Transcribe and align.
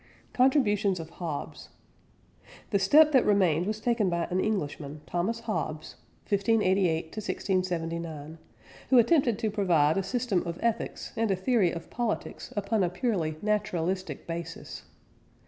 CONTRIBUTIONS 0.33 0.99
OF 0.99 1.11
HOBBES. 1.11 1.69
The 2.71 2.79
step 2.79 3.11
that 3.11 3.23
remained 3.23 3.67
was 3.67 3.79
taken 3.79 4.09
by 4.09 4.25
an 4.31 4.39
Englishman, 4.39 5.01
Thomas 5.05 5.41
Hobbes 5.41 5.93
(1588 6.27 7.15
1679), 7.15 8.39
who 8.89 8.97
attempted 8.97 9.37
to 9.37 9.51
provide 9.51 9.97
a 9.99 10.01
system 10.01 10.41
of 10.47 10.57
ethics 10.63 11.13
and 11.15 11.29
a 11.29 11.35
theory 11.35 11.69
of 11.71 11.91
politics 11.91 12.51
upon 12.57 12.83
a 12.83 12.89
purely 12.89 13.35
naturalistic 13.43 14.25
basis. 14.25 14.85